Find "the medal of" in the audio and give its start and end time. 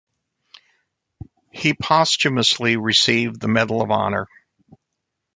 3.39-3.91